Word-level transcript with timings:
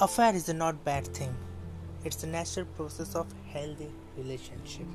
Affair 0.00 0.34
is 0.34 0.48
a 0.48 0.54
not 0.54 0.84
bad 0.84 1.06
thing. 1.08 1.34
It's 2.02 2.24
a 2.24 2.26
natural 2.26 2.64
process 2.64 3.14
of 3.14 3.26
healthy 3.52 3.90
relationship. 4.16 4.86